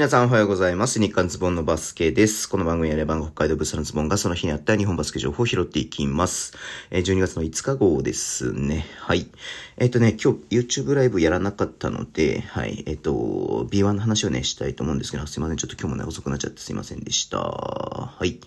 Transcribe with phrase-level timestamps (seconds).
[0.00, 0.98] 皆さんおはようございます。
[0.98, 2.48] 日刊ズボンのバスケです。
[2.48, 6.54] この番組やれば北海道ブースのズボンがその日にあった日本バスケ情報を拾っていきます。
[6.90, 8.86] え、12月の5日号ですね。
[8.96, 9.26] はい。
[9.76, 12.82] えっ、ー、とね、今日 YouTube ライブやらなかったので、はい。
[12.86, 15.58] えっ、ー、と、B1 の話をね、したいと思うんですけど、すいません。
[15.58, 17.38] ちょっと今日もね、遅くなっちゃってすいませんでした。
[18.20, 18.38] はい。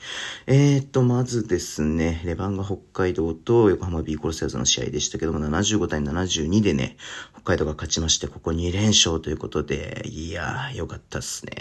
[0.46, 6.96] えっ、と、まずですね、レバンが北海道と横浜 B コルセアーズの試合でしたけども、75対72でね、
[7.34, 11.54] 北海道が勝ちまして、ここ2連勝ということで、いやー、よかったっすね。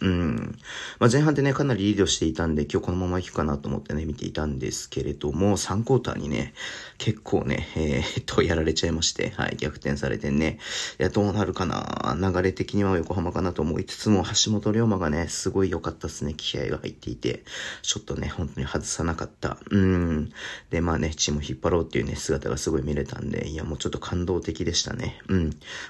[0.00, 0.58] うん。
[0.98, 6.54] まあ、前半でね、かなりリードしていたんで、今日このまま行くかなと思ってね、見ていたんですけれども、3クォーターにね、
[6.98, 10.58] 結構ね、えー、っと、やられちゃいまして、はい、逆転されてね、
[10.98, 17.44] いや、どうなるかな流れ的には横浜かなと思いつつも、橋本龍馬がね、すごい良かったっすね、気合が入っていて、
[17.82, 19.58] ちょっとね、本当に外さなかった。
[19.70, 20.32] うん。
[20.70, 25.20] で、まあね、チームを引っ張ろうっていうね、姿がすごい見れたんで、いや、もうちょっと感動的でしたね。
[25.28, 25.46] うん。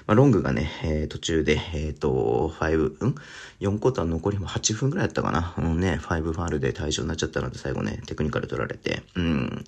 [0.07, 3.15] まあ、ロングがね、えー、途中で、えっ、と、5、ん
[3.61, 5.53] ?4 クォーター残りも8分くらいやったかな。
[5.57, 9.03] うんね、5ファールで退場になっちゃったので、最後ね、テクニカル取られて。
[9.15, 9.65] うん。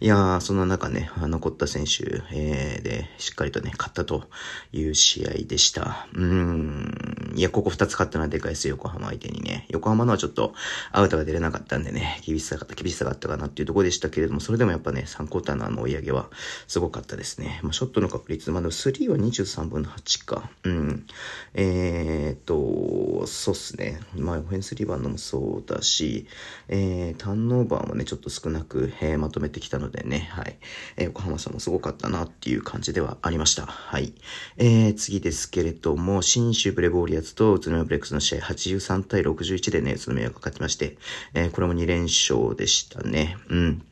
[0.00, 4.24] いやー、そんな中ね、残った選手、えー、で、しっかりとね、勝ったと
[4.72, 6.06] いう試合でした。
[6.14, 7.21] うん。
[7.34, 9.66] いや、ここ2つ勝ったのはでかいですよ、横浜相手にね。
[9.68, 10.54] 横浜のはちょっと、
[10.90, 16.28] アウトが出れなかったんでね、厳しさが、厳しさがあったかなっていうところでしたけれども、それでもやっぱね、3クォーターのあの追い上げは
[16.68, 17.60] すごかったですね。
[17.62, 20.50] まあ、ショットの確率、まあ、でも3は23分の8か。
[20.64, 21.06] うん。
[21.54, 24.00] えー、っと、そうっすね。
[24.16, 26.26] まあ、オフェンスリバウンドもそうだし、
[26.68, 30.58] えー、ターンオーバーもね、ちょっと少なく、えー、まとめてきたのでね、はい。
[30.96, 33.66] えー、横浜さんもすごかったなっていう感じではありました。
[33.66, 34.14] はい。
[34.56, 40.96] えー、次ですけれども、新州ブレボーリアーズと宇都宮ブレックスの試合83対61でね、宇都宮が勝ちまして、
[41.34, 43.36] えー、これも2連勝でしたね。
[43.48, 43.82] うん。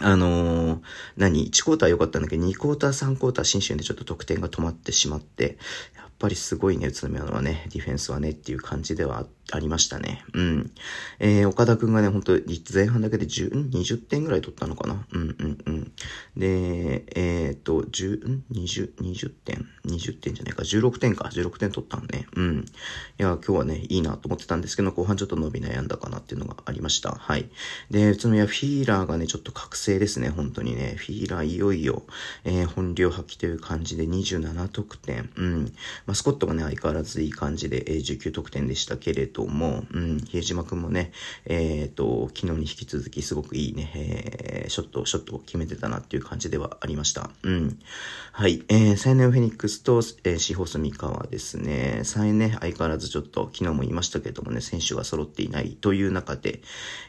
[0.00, 0.80] あのー、
[1.16, 5.58] 何 ?1 クォーター良かったんだけど、2クォーター、3クォーター、新春でちょっと得点が止まってしまって、
[5.96, 10.24] やっぱりすごいね、宇都宮のはね、ディフェンスはねっていう感じではありましたね。
[10.34, 10.72] うん。
[11.20, 12.38] えー、岡田くんがね、ほんと、
[12.72, 15.06] 前半だけで10、20点ぐらい取ったのかな？
[15.12, 15.87] うんうんうん。
[16.36, 20.62] で、えー、っと、10、ん ?20、20点 ?20 点じゃないか。
[20.62, 21.28] 16点か。
[21.32, 22.26] 16点取ったんね。
[22.36, 22.58] うん。
[22.58, 27.12] いや、今日はね、いいなと思ってたんですけど、後半ちょっと伸び悩んだかなっていうのがありました。
[27.12, 27.48] はい。
[27.90, 30.94] で、宇都宮フィーラーがね、ちょっと覚醒ですね、本当にね。
[30.96, 32.02] フィーラーいよいよ、
[32.44, 35.30] えー、本領発揮という感じで27得点。
[35.36, 35.64] うん。
[36.06, 41.12] まあ、スコットがね、相変わらずいい感じで、えー、19得点でしたけれども、うん、比江島くんもね、
[41.44, 47.30] えっ、と、昨日に引き続きすごくいいね、えー、ショット、ショットを決めてたなっていう感じではありました。
[47.42, 47.78] うん。
[48.32, 48.62] はい。
[48.68, 56.62] えー、サイネオフェニックスと、えー、シホスミカはですね、サイね、相変わらずちょっと、昨日も言いましたけどもね、選手が揃っていないという中で、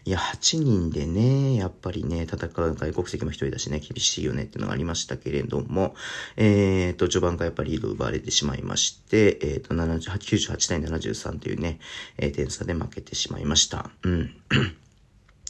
[0.05, 5.95] いや、8人でね、やっぱりね、戦う外国籍も一人だしね、厳しいよねっていうのがありましたけれども、
[6.35, 11.79] え、ー、と、序盤からやっぱりリード奪われてしまいまして、え、ー、と、78、98対73というね、
[12.17, 13.89] えー、点差で負けてしまいました。
[14.03, 14.35] うん。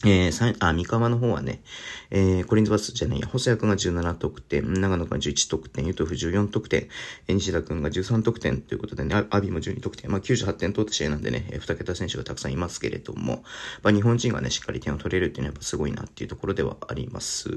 [0.05, 1.61] えー、あ、三河の方はね、
[2.09, 6.87] えー、コリンズバスじゃないや、細谷くんが17得点、長野くんが11得点、ユトフ14得点、
[7.27, 13.43] えー、西田くんが13得点ということでね、アビも12得点、まあ、98点取った試合なんでね、えー、2桁選手がたくさんいますけれども、
[13.83, 17.49] まあ、日本人がね、しっかり点を取れるっていうのはやっぱすごいなっていうところではあります。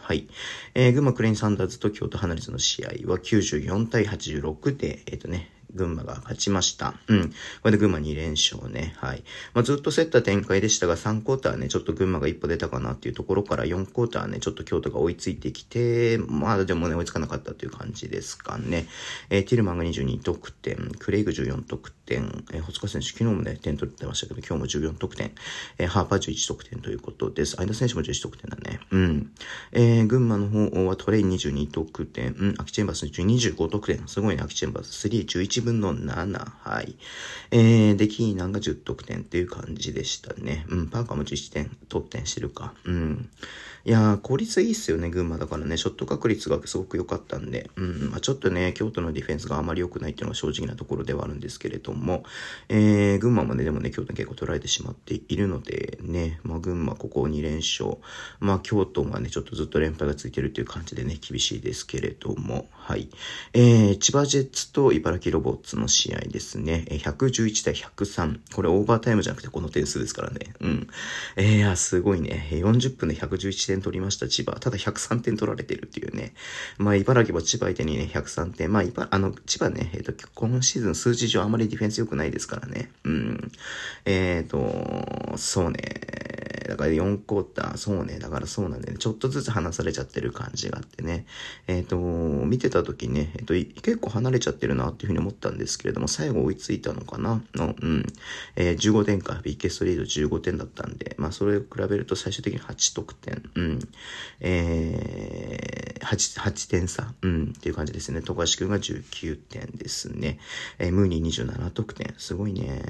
[0.00, 0.28] はい。
[0.74, 6.94] えー、群馬クレインサンダーズと京都ハナリズの試合は94対86で、えっ、ー、とね、群馬が勝ちました。
[7.08, 7.30] うん。
[7.30, 7.34] こ
[7.64, 8.94] れで群馬2連勝ね。
[8.98, 9.22] はい。
[9.54, 18.86] まあ、ずっと競った展開でしたが、3クォーターね、ちょっと群馬が一歩出たかなっていうところから、4クォーターね、ちょっと京都が追いついてきて、まあ、でもね、追いつかなかったという感じですかね。
[19.30, 25.32] えー、ティルマンが22得点、クレイグ14得点、えー、ホツカ選手、昨日もね、点取ってましたけど、今日も14得点、
[25.78, 27.56] えー、ハーパー11得点ということです。
[27.56, 28.80] 相田選手も11得点だね。
[28.90, 29.30] うん。
[29.72, 36.50] えー、群馬の方はトレイ22得点、うん、アキチェンバス25得点、すごいね、アキチェンバス3、11分の7。
[36.62, 36.96] はい。
[37.50, 40.66] えー、で、キーナンが10得点っていう感じでしたね。
[40.68, 42.74] うん、パーカーも11点、得点してるか。
[42.84, 43.28] うん。
[43.84, 45.76] いやー、効率いいっすよね、群馬だからね。
[45.76, 47.70] ショット確率がすごく良かったんで。
[47.76, 52.24] うん、まあちょっとね、京都のディフェンスがあまり良くないっていうのが正直なところではあるんですけれども、
[52.68, 57.96] えー、群馬もね、でもね、京都に結構取られてしまっているので、ね、まあ群馬ここ2連勝。
[58.40, 63.08] まあ京都がね、ちょっとずっと連敗がついてるっていう感じでね、厳しいですけれども、はい。
[63.54, 66.84] えー、千葉ジェッツと茨城ロボッツの試合ですね。
[66.88, 68.40] 111対103。
[68.54, 70.52] これオーバータイムじゃなくてこの点数ですからね。
[70.60, 70.88] うん。
[71.36, 72.48] えー、いや、すごいね。
[72.50, 74.52] 40分で111点取りました、千葉。
[74.52, 76.34] ただ103点取られてるっていうね。
[76.78, 78.72] まあ、茨城も千葉相手にね、103点。
[78.72, 82.90] まあ、茨、あの、千葉ね、えっ、ー、と、今シーズン数字上あまりディフェンス良くないですからね。
[83.04, 83.52] うん。
[84.04, 86.07] えっ、ー、と、そうね。
[86.68, 88.98] だから4クォーター、そうね、だからそうなんだよね。
[88.98, 91.24] ちょっとずつ離されちゃってる感じがあってね。
[91.66, 97.40] えっ、ー、と、見てた時ね、えっ、ー、と、結構離れちゃってるなっていうふうに思ったんですけれども、最後追いついたのかな？
[97.54, 98.04] の、うん。
[98.56, 103.78] えー、15点か、ビッケストリード15点だったんで、まあ、それを比べると最終的に8得点、うん。
[104.40, 105.47] えー、
[106.16, 108.22] 8、点差、うん、っていう感じですね。
[108.22, 110.38] 富樫君が19点ですね。
[110.78, 112.14] えー、ムーニー27得点。
[112.16, 112.82] すごいね。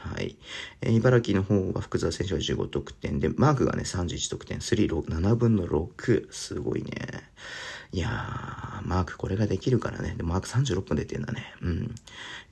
[0.00, 0.36] はい。
[0.82, 6.30] えー、茨城の方は福澤選手が15得点で、マークがね、31得点、3、6、7分の6。
[6.30, 6.90] すごいね。
[7.92, 10.14] いやー、マークこれができるからね。
[10.16, 11.52] で、マーク36分出てんだね。
[11.60, 11.94] うん。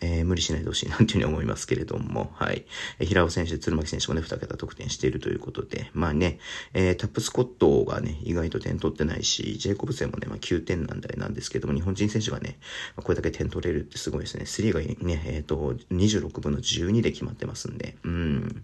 [0.00, 2.66] えー、無理しないでほしいなっていうふうに思いますけれども、はい。
[2.98, 6.40] えー、平尾選手、鶴巻選手もね、2桁得点しているということで、まあね、
[6.74, 12.58] えー、タップスコットがね、意外と点取ってないし、ジェイコブセンもね、まあ9点なんだいなんですけども、日本人選手がね、
[12.96, 14.44] まあ、これだけ点取れるってすごいですね。
[14.44, 18.62] 3がね、えっ、ー、と、26分の12で決まってますんで、うん。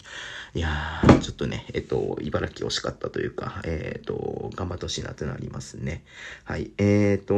[0.55, 6.05] いやー、ちょっとね、えっ、ー、と、茨城惜しかったというか、えっ、ー、と、頑張ってほしいなってのありますね。
[6.45, 6.73] はい。
[6.79, 7.35] えっ、ー、と、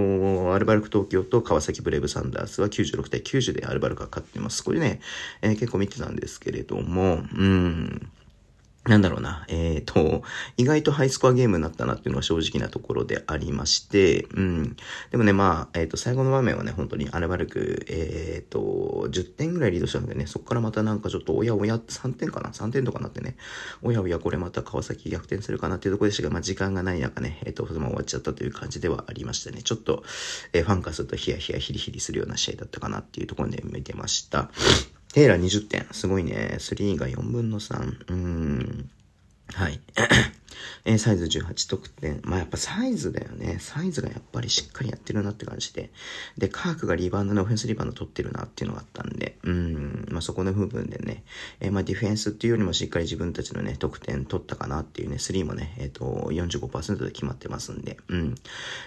[0.53, 4.63] アルバルク東京と川崎ブレイブサンダースは96対90でアルバルクが勝っています。
[4.63, 5.01] これね、
[5.43, 8.11] えー、結構見てたんですけれども、うん。
[8.85, 10.23] なんだろうな、えっ、ー、と、
[10.57, 14.77] 意外とハイスコアゲームになったなっていうのが正直なところでありまして、うん。
[15.13, 23.37] でもね、まあ、えっ、ー、と、最後の場面はね、本当にアルバルク、えっ、ー、と、10点ぐらいリードしたのでね、そこからまたなんかちょっと、おやおや、3点かな ?3 点とかなってね、
[23.83, 29.63] おやおや、これまた川崎逆転するかなっていうところでしたが、まあ、時間がない中ね、えっ、と、そのまま終わっちゃったという感じではありましたね。
[29.63, 30.03] ちょっと、
[30.53, 34.51] えファンからするとヒヤヒヤヒリヒリするような試合だったかなっていうところで見てました。
[35.13, 35.87] テイラー20点。
[35.93, 36.57] すごいね。
[36.59, 38.13] 3が4分の3。
[38.13, 38.91] うん。
[39.53, 39.79] はい。
[40.85, 42.21] えー、サイズ18得点。
[42.25, 43.59] まあやっぱサイズだよね。
[43.61, 45.91] サイズがやっぱりしっかりやってるなって感じで。
[46.39, 51.25] で、カークがリバウンドのオフェンスリバウンド取ってるなっていうのがあったんで、うん、まあそこの部分でね、
[51.61, 58.35] えー、まあディフェンスっていうよりもしっかり自分たちのね、得点取ったかなっていうね、3もね、えっ、ー、と、45%で決まってますんで、うん。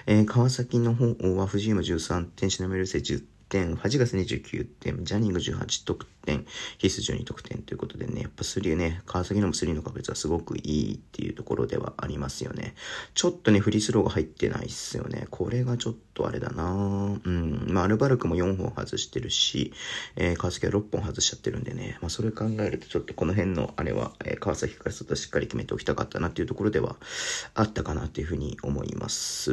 [0.07, 6.14] えー、川崎の方は藤井も13点、シナメルセ10点、8月29点、ジャニング18得点、
[6.77, 12.75] 必須12得点ということでね、やっぱ3ね、川崎のも3の確率はすごくいいっていうところではありますよね。
[13.13, 15.27] ちょっとね、フリースローが入ってないっすよね。
[15.29, 17.65] これがちょっとあれだなうん。
[17.69, 19.73] まあ、アルバルクも4本外してるし、
[20.15, 26.95] えー、川崎は6本外しちゃってるんでね、まあ、それ考えるとちょっとこの辺のあれは、えー、川崎からするとしっかり決めておきたかったなっていうところでは
[27.53, 29.51] あったかなっていうふうに思います。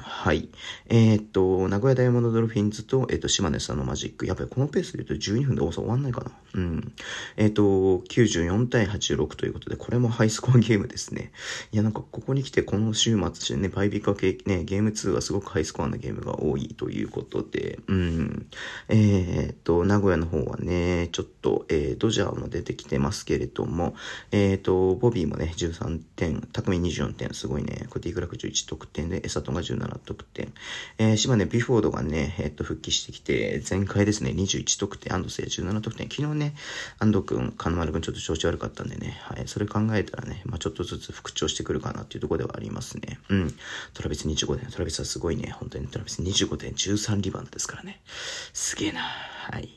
[0.00, 0.48] はい。
[0.88, 4.26] えっ、と、名古屋ダイヤモンドドルフィンズと、えっ、と、島根さんのマジック。
[4.26, 6.30] やっぱりこのペースで言うと12分で終わんないかな。
[6.54, 6.92] うん。
[7.36, 11.32] えっ、と、94対86ということで、これもハイスコアゲームですね。
[11.72, 18.46] いや、なんかここに来てこの週末ね、バイビカ系ね、ゲーム2はすごくハイスコアなゲームが多いということで、うん。
[18.88, 23.94] えっ、と、名古屋の方はね、ちょっと、えー、ドジャーも出てきてますけれども、
[24.30, 27.86] えっ、と、ボビーもね、13点、匠24点、すごいね。
[27.90, 30.52] これディグラク11得点で、エサトンが17得点。
[30.98, 36.08] えー、島根ビフォードがね、えっ、と、復帰してきて、前回ですね、21得点、安藤聖17得点。
[36.08, 36.54] 昨日ね、
[36.98, 43.18] 安藤くん、金丸くんちょっと調子悪かったんでね、はい、それ考えたらね、まあちょっとずつ復調してくるかなっていうところではありますね。
[43.28, 43.54] うん。
[43.92, 48.00] トラビス25点、トラビスはすごいね、本当にトラビス25点、13リバウンドですからね。
[48.52, 49.00] すげえな。
[49.02, 49.68] はい。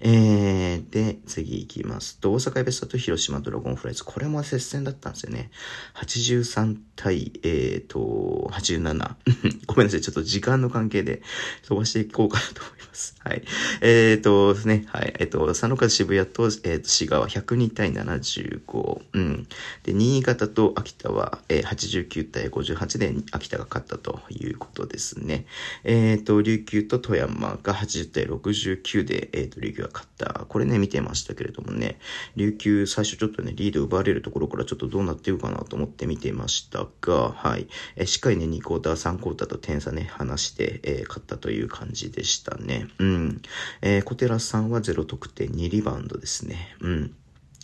[0.00, 4.02] えー、で、次行きますと、大阪ベストと広島ドラゴンフライズ。
[4.02, 5.50] これも接戦だったんですよね。
[5.94, 9.14] 83対、えーと、87。
[9.66, 10.00] ごめんなさい。
[10.00, 11.22] ちょっと時間の関係で
[11.68, 12.79] 飛ばしていこうかなと思います。
[13.20, 13.42] はい。
[13.80, 14.84] えーとですね。
[14.88, 15.14] はい。
[15.18, 19.02] えっ、ー、と、佐野川渋谷と、えーと、滋賀は102対75。
[19.12, 19.46] うん。
[19.82, 25.46] で、新潟と秋田は、えー、89対58で秋田が勝ったということですね。
[25.84, 30.46] えーと、琉球と富山が80対69で、えーと、琉球が勝った。
[30.48, 31.98] これね、見てましたけれどもね、
[32.36, 37.68] 琉球最初ちょっとね、リード奪われるところからちょっとどうなっていくかなと思って見てましたが、はい。
[37.96, 42.88] えー、しっかりね、2クォーター、3クォーターと点差ね、離して、えー、勝ったという感じでしたね。
[42.98, 43.42] うん。
[43.82, 46.76] えー、小寺さんは0得点2リバウンドですね。
[46.80, 47.16] うん。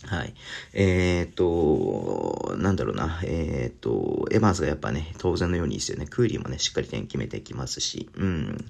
[0.07, 0.33] はい。
[0.73, 3.19] えっ、と、なんだろうな。
[3.23, 6.07] えっ、と、エヴァンスがやっぱね、当然のようにですよね。
[6.07, 8.09] クーリーもね、しっかり点決めていきますし。
[8.15, 8.65] うん。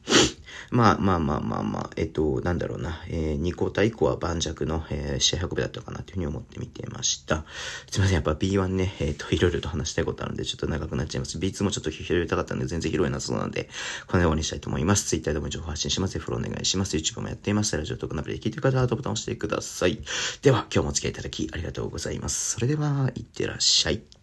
[0.71, 3.03] まあまあまあまあまあ、えっ、と、なんだろうな。
[3.09, 7.45] えー、2交代以降は盤石の、えー、試合運びだったかなというふうに思って見てました。
[7.91, 8.15] すいません。
[8.15, 11.37] やっぱ B1 ね、えっ、と、いろいろと話したいことあるんで、ちょっと長くなっちゃいます。
[11.37, 13.69] B2 もちょっと広げたかったんで、全然広いなそうなんで、
[14.07, 15.05] このようにしたいと思います。
[15.05, 16.17] Twitter でも情報発信します。
[16.19, 16.97] フォローお願いします。
[16.97, 17.75] YouTube もやっています。
[17.77, 19.99] ラジオトークナビで聞いてる方はボタン押してください。
[20.41, 22.51] では、今日もお付き合いいただきありがとうございます。
[22.51, 24.16] それでは、いってらっしゃい。